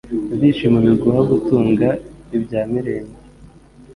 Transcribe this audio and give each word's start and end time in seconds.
Ibyishimo 0.33 0.77
biguha 0.85 1.21
gutunga 1.31 1.87
ibya 2.37 2.61
mirenge 2.71 3.17